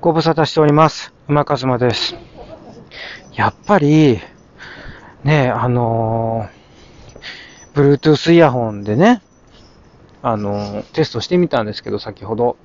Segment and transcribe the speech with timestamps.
[0.00, 1.14] ご無沙汰しております。
[1.28, 2.14] 馬かずまです。
[3.32, 4.20] やっぱり、
[5.24, 9.22] ね、あのー、Bluetooth イヤホンでね、
[10.22, 12.56] あのー、テストしてみたんですけど、先ほど。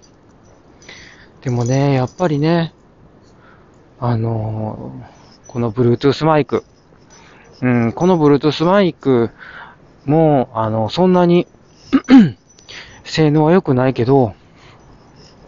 [1.41, 2.73] でもね、やっぱりね、
[3.99, 6.63] あのー、この Bluetooth マイク、
[7.61, 9.31] うん、この Bluetooth マイク
[10.05, 11.47] も、あの、そんなに
[13.03, 14.33] 性能は良くないけど、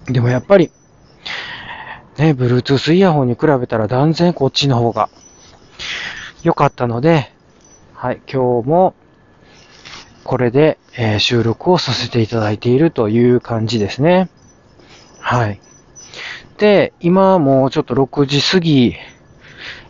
[0.06, 0.72] でもやっぱり、
[2.18, 5.10] ね、Bluetooth イヤホンに比べたら断然こっちの方が
[6.44, 7.32] 良かったので、
[7.94, 8.96] はい、今日も
[10.24, 14.30] これで、えー収録をさせていただいているという感じですね。
[15.20, 15.60] はい。
[16.58, 18.96] で、今もうちょっと6時過ぎ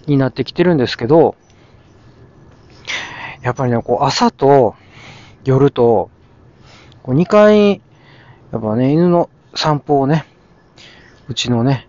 [0.08, 1.36] になってきてるんですけど、
[3.42, 4.76] やっぱりね、こう朝と
[5.44, 6.10] 夜と、
[7.04, 7.82] こう2回、
[8.52, 10.26] やっぱね、犬の散歩をね、
[11.28, 11.88] うちのね、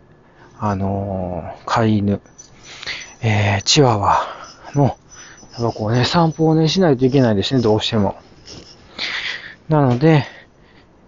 [0.65, 2.21] あのー飼い犬、
[3.21, 4.21] えー、チワワ
[4.77, 8.15] の、やっぱこうね、散歩をね、しないといけないですね、どうしても。
[9.69, 10.25] なので、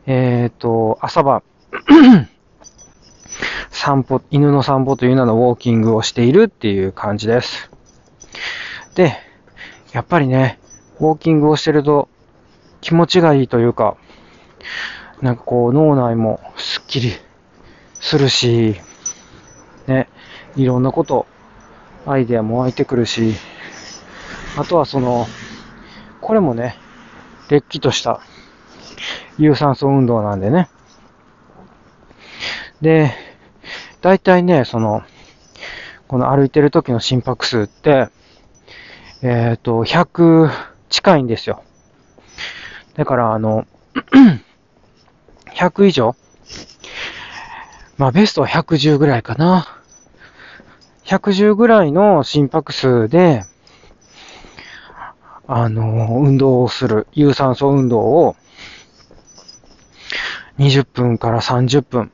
[0.06, 1.44] えっ、と、朝晩、
[3.70, 7.70] 散歩、犬の散歩という名のウォーキングをしているっていう感じです。
[8.97, 9.16] で、
[9.92, 10.58] やっぱりね、
[10.98, 12.08] ウォーキングをしてると
[12.80, 13.97] 気持ちがいいというか、
[15.22, 17.12] なんかこう脳内もスッキリ
[18.00, 18.80] するし、
[19.86, 20.08] ね、
[20.56, 21.27] いろんなこと、
[22.06, 23.34] アイデアも湧いてくるし、
[24.56, 25.26] あとはその、
[26.20, 26.76] これもね、
[27.48, 28.20] れっきとした
[29.38, 30.68] 有酸素運動なんでね。
[32.80, 33.12] で、
[34.00, 35.02] 大体ね、その、
[36.06, 38.08] この歩いてる時の心拍数って、
[39.22, 40.50] えっ、と、100
[40.91, 41.62] 近いんですよ。
[42.94, 43.66] だから、あの、
[45.56, 46.14] 100以上
[47.97, 49.67] まあ、ベストは110ぐらいかな。
[51.05, 53.45] 110ぐらいの心拍数で、
[55.47, 58.37] あの、運動をする、有酸素運動を、
[60.59, 62.10] 20分から30分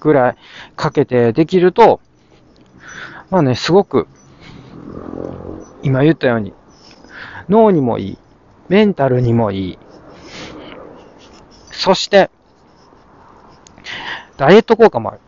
[0.00, 0.36] ぐらい
[0.76, 2.00] かけてできると、
[3.30, 4.06] まあね、すごく、
[5.82, 6.54] 今言ったように、
[7.48, 8.18] 脳にもいい、
[8.68, 9.78] メンタルにもいい、
[11.72, 12.30] そして、
[14.38, 15.20] ダイエット効果もある。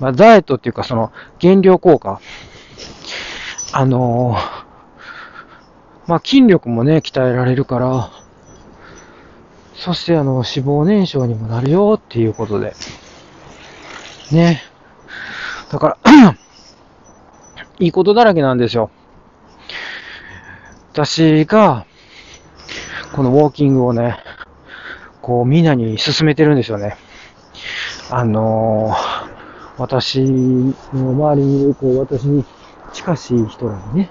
[0.00, 2.20] まあ、ダイエットっていうか、その、減量効果。
[3.72, 4.64] あのー
[6.06, 8.10] まあ、筋力もね、鍛えられるから、
[9.74, 12.74] そして、あの、脂肪燃焼にもなるよっていうことで。
[14.30, 14.62] ね。
[15.70, 16.36] だから、
[17.80, 18.90] いいことだらけなんですよ。
[20.92, 21.86] 私が、
[23.14, 24.18] このウォーキングをね、
[25.22, 26.96] こう、みんなに勧めてるんですよね。
[28.16, 29.24] あのー
[29.76, 32.44] 私の周りにいる、こう、私に
[32.92, 34.10] 近しい人らにね。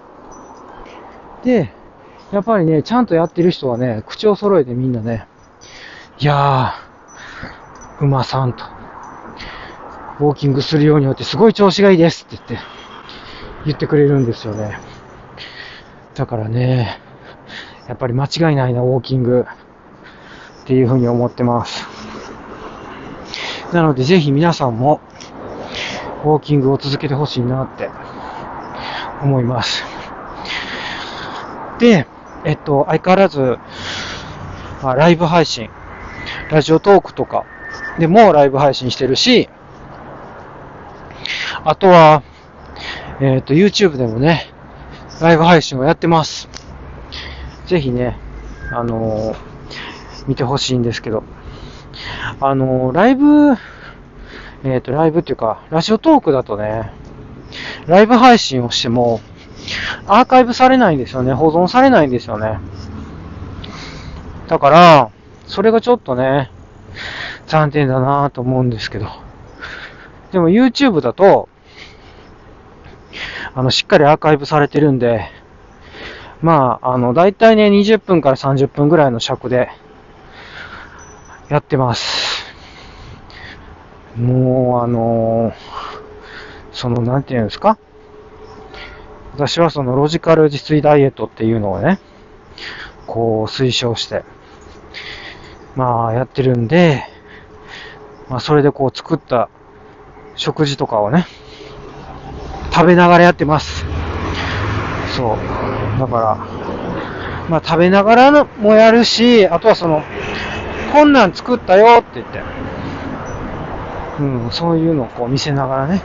[1.45, 1.71] で、
[2.33, 5.25] やっぱりね、ちゃんとやってる人はね、口を揃えてみんなね、
[6.19, 8.65] いやー、馬さんと、
[10.19, 12.67] ウォーキングするようによってすごい調子がいいですって言って、
[13.67, 14.79] 言ってくれるんですよね。
[16.13, 16.99] だからね、
[17.87, 19.45] やっぱり間違いないな、ウォーキング。
[20.63, 21.92] っていうふうに思ってます。
[23.73, 25.01] なので、ぜひ皆さんも、
[26.23, 27.89] ウォーキングを続けてほしいなって
[29.21, 29.83] 思います。
[31.79, 32.07] で、
[32.45, 33.57] えっと、相変わらず、
[34.81, 35.69] まあ、ライブ配信、
[36.49, 37.45] ラジオトークとか
[37.99, 39.49] でもライブ配信してるし、
[41.65, 42.23] あとは、
[43.21, 44.53] えっと、YouTube でもね、
[45.21, 46.49] ライブ配信をやってます。
[47.65, 48.17] ぜひね、
[48.71, 49.53] あのー
[50.27, 51.23] 見てほしいんですけど、
[52.39, 53.55] あのライブ、
[54.63, 56.91] えっ、と、ライブっていうか、ラジオトークだとね、
[57.87, 59.21] ライブ配信をしても、
[60.07, 61.33] アーカイブされないんですよね。
[61.33, 62.59] 保存されないんですよね。
[64.47, 65.09] だから、
[65.47, 66.51] それがちょっとね、
[67.47, 69.07] 残念だなぁと思うんですけど。
[70.31, 71.49] でも YouTube だと、
[73.53, 75.29] あの、しっかりアーカイブされてるんで、
[76.41, 79.69] まあ、あの、だいたいね、20分から30分ぐらいの尺で、
[81.53, 82.51] やってます。
[84.17, 85.53] もう、あのー
[86.71, 87.77] その、なんていうんですか？
[89.35, 91.99] 私はそのロジカル自炊ダイエットっていうのをね、
[93.05, 94.23] こう推奨して、
[95.75, 97.03] まあやってるんで、
[98.29, 99.47] まあそれでこう作った
[100.35, 101.27] 食事とかをね、
[102.73, 103.85] 食べながらやってます。
[105.15, 105.99] そう。
[105.99, 106.35] だから、
[107.47, 110.01] まあ食べながらもやるし、あとはその、
[110.93, 112.43] こんなん作ったよって言って、
[114.19, 116.03] うん、そういうのをこう見せながらね。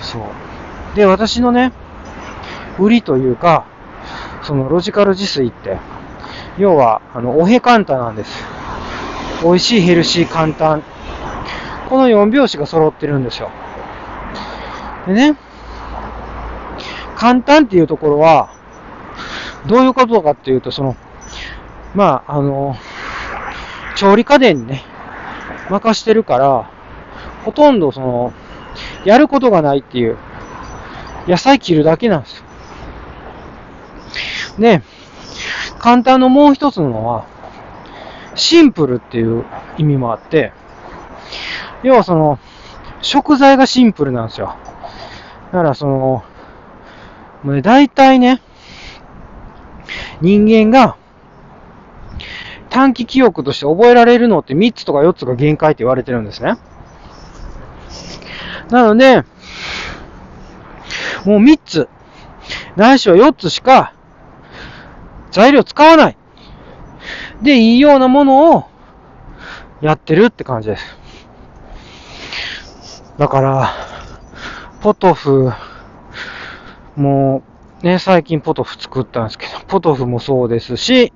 [0.00, 0.96] そう。
[0.96, 1.72] で、私のね、
[2.78, 3.66] 売りというか、
[4.44, 5.78] そのロジカル自炊って、
[6.58, 8.44] 要は、あの、おへ簡単なんです。
[9.42, 10.84] 美味しい、ヘルシー、簡単。
[11.88, 13.50] この4拍子が揃ってるんですよ。
[15.08, 15.36] でね、
[17.16, 18.48] 簡単っていうところは、
[19.66, 20.94] どういうことかっていうと、その、
[21.96, 22.76] まあ、あの、
[23.96, 24.84] 調理家電にね、
[25.70, 26.70] 任してるから、
[27.44, 28.32] ほとんどその、
[29.04, 30.18] やることがないっていう、
[31.26, 32.44] 野菜切るだけなんですよ。
[34.58, 34.82] で、
[35.78, 37.26] 簡単のもう一つのは、
[38.34, 39.44] シンプルっていう
[39.78, 40.52] 意味もあって、
[41.82, 42.38] 要はその、
[43.00, 44.56] 食材がシンプルなんですよ。
[45.52, 46.24] だからその、
[47.42, 48.42] もうね、大体ね、
[50.20, 50.96] 人間が
[52.76, 56.58] 短期記憶として覚えられるのって3つとか4つが限界って言われてるんですね。
[58.68, 59.22] なので、
[61.24, 61.88] もう3つ、
[62.76, 63.94] ないしは4つしか
[65.30, 66.18] 材料使わない。
[67.40, 68.64] で、いいようなものを
[69.80, 70.98] やってるって感じです。
[73.16, 73.70] だから、
[74.82, 75.50] ポトフ、
[76.94, 77.42] も
[77.82, 81.14] う、ね、最近ポトフ作ったんですけど、ポトフもそうですし、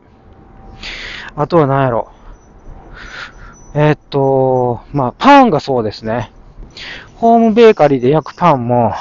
[1.40, 2.12] あとは何やろ。
[3.74, 6.30] えー、っと、まあ、パンがそうですね。
[7.16, 8.92] ホームベーカリーで焼くパンも、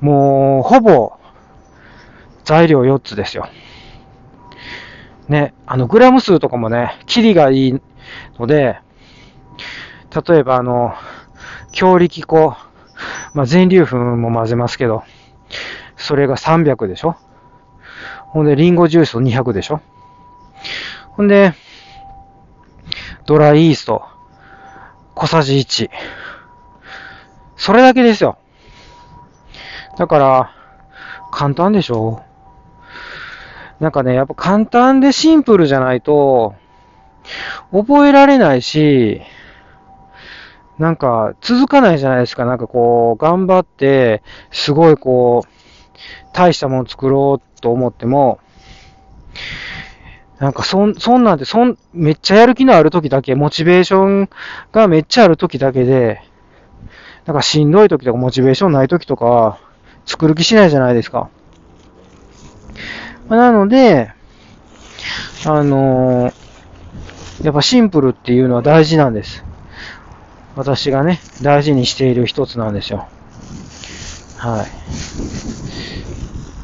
[0.00, 1.18] もう、ほぼ、
[2.44, 3.46] 材料4つですよ。
[5.28, 7.80] ね、あの、グラム数とかもね、キリがいい
[8.38, 8.78] ので、
[10.26, 10.94] 例えばあの、
[11.72, 12.56] 強力粉、
[13.34, 15.02] まあ、全粒粉も混ぜますけど、
[15.98, 17.16] それが300でしょ？
[18.28, 19.82] ほんで、リンゴジュース200でしょ？
[21.18, 21.52] ほんで、
[23.26, 24.04] ドライイースト、
[25.16, 25.90] 小さじ1。
[27.56, 28.38] それだけですよ。
[29.98, 30.54] だから、
[31.32, 32.22] 簡単でしょ
[33.80, 36.54] なんかね、やっぱ簡単でシンプルじゃないと、
[37.72, 39.20] 覚えられないし、
[40.78, 42.44] なんか続かないじゃないですか。
[42.44, 44.22] なんかこう、頑張って、
[44.52, 45.48] すごいこう、
[46.32, 48.38] 大したもの作ろうと思っても、
[50.38, 54.30] なんかそん、そんなんて、そん、めっちゃやる気のある時だけ、モチベーション
[54.70, 56.22] がめっちゃある時だけで、
[57.26, 59.58] なんかしんどい時とかモチベーションない時とか、
[60.06, 61.28] 作る気しないじゃないですか。
[63.28, 64.12] まなので、
[65.44, 69.44] あのー、やっぱシンプルっていうのは大事なんです。
[70.56, 73.08] 私がね、大事にしている一つなんですよ。
[74.38, 74.66] はい。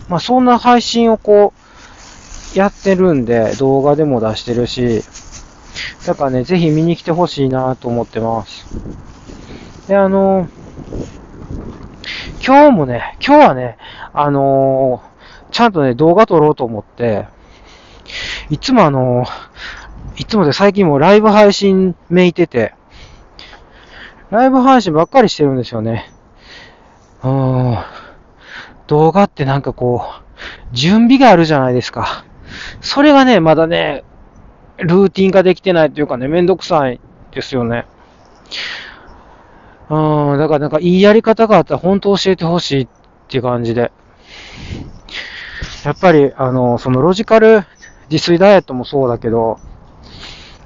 [0.08, 1.63] まあそんな配信をこう、
[2.54, 5.02] やってるんで、動画でも出してるし、
[6.06, 8.66] だからね、ぜひ見に来てほしいなと思ってます。
[9.88, 10.48] で、あの
[12.46, 13.78] 今日もね、今日はね、
[14.12, 17.26] あのー、ちゃんとね、動画撮ろうと思って、
[18.50, 22.74] いつもあのー、いつもで最近もライブ配信めいてて、
[24.30, 26.10] ライブ配信ばっかりしてるんですよね。
[27.22, 27.78] うん。
[28.86, 32.24] 動画ってなんかこう、準備があるじゃないですか。
[32.80, 34.04] それがね、まだね、
[34.78, 37.00] ルーティン化できてないというかね、めんどくさい
[37.32, 37.86] ですよね。
[39.90, 42.88] うん、だからなんかいいやり方があったら本当教えてほしいっ
[43.28, 43.92] ていう感じで。
[45.84, 47.64] やっぱり、あの、そのロジカル
[48.10, 49.58] 自炊ダイエットもそうだけど、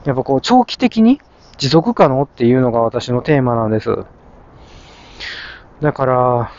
[0.05, 1.21] やっぱこう長期的に
[1.57, 4.05] 持続可能っていうのが私のテーマなんです。
[5.83, 6.51] だから、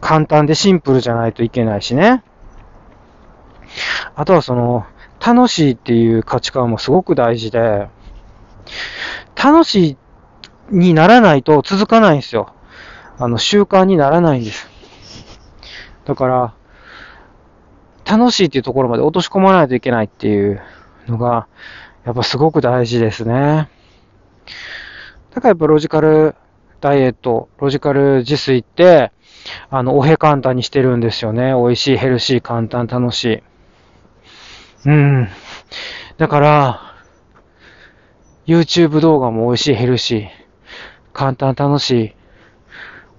[0.00, 2.22] 簡単でシンプルじゃないといけないしね。
[4.16, 4.86] あとはその、
[5.24, 7.88] 楽しいっていう価値観もすごく大事で、
[9.36, 9.96] 楽しい
[10.70, 12.52] にならないと続かないんですよ。
[13.18, 14.68] あの、習慣にならないんです。
[16.06, 16.54] だから、
[18.06, 20.62] 楽しいっていうところまで落とし込まないといけないっていう
[21.08, 21.46] のが、
[22.04, 23.68] やっぱすごく大事ですね。
[25.34, 26.36] だからやっぱロジカル
[26.80, 29.12] ダイエット、ロジカル自炊って、
[29.70, 31.52] あの、おへ簡単にしてるんですよね。
[31.52, 33.42] 美味しい、ヘルシー、簡単、楽しい。
[34.84, 35.28] うん。
[36.18, 36.80] だから、
[38.46, 40.28] YouTube 動画も美味しい、ヘルシー。
[41.12, 42.14] 簡単、楽しい。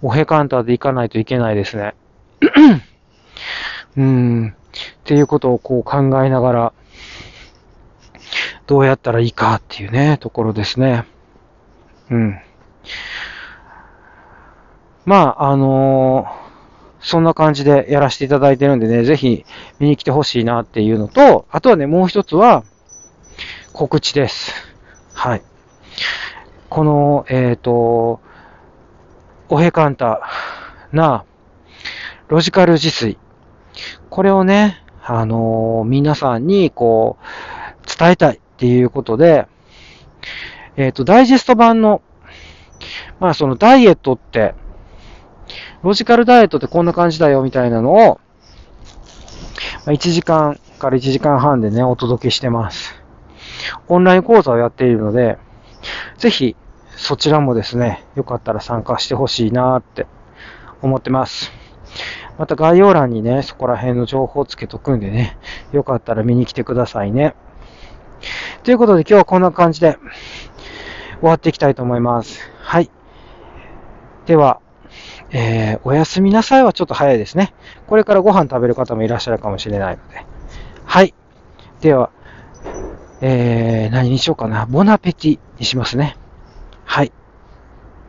[0.01, 1.95] おへ簡単でいかないといけないですね。
[3.97, 4.47] うん。
[4.49, 4.53] っ
[5.03, 6.73] ていうことをこう考えながら、
[8.67, 11.05] どうやったらいいかっていうね、ところですね。
[12.11, 12.39] うん。
[15.05, 16.46] まあ、あのー
[17.07, 19.45] そんな感じでやらせていただいてるんでね、ぜひ
[19.79, 22.65] 見に来てほしいなっていうのと、あとはね、もう一つは
[23.71, 24.53] 告知です。
[25.13, 25.41] はい。
[26.67, 28.19] この、えっ、と、
[29.47, 30.21] おへかんた
[30.91, 31.23] な、
[32.27, 33.17] ロジカル自炊。
[34.09, 39.47] これをね、あのー皆さんに、こう、伝えたいっていうことで、
[40.75, 42.01] えっ、と、ダイジェスト版の、
[43.21, 44.55] まあ、そのダイエットって、
[45.87, 48.19] ロジカルダイエットってこんな感じだよみたいなのを、
[49.85, 53.01] ま1時間から1時間半でね、お届けしてます。
[53.87, 55.37] オンライン講座をやっているので、
[56.17, 56.57] ぜひ、
[56.97, 60.07] そちらもですね、よかったら参加してほしいなって
[60.81, 61.53] 思ってます。
[62.37, 65.37] また概要欄にね、そこら辺の情報をつけとくんでね、
[65.71, 67.33] よかったら見に来てくださいね。
[68.63, 69.97] ということで今日はこんな感じで
[71.21, 72.41] 終わっていきたいと思います。
[72.59, 72.91] はい。
[74.25, 74.59] では、
[75.31, 77.53] えー、おやすみなさいはちょっと早いですね。
[77.87, 80.25] これからご飯食べる方もいらっしゃるかもしれないので。
[80.85, 81.13] はい。
[81.81, 82.11] では、
[83.21, 84.65] えー、何にしようかな。
[84.65, 86.17] ボナペティにしますね。
[86.85, 87.11] はい。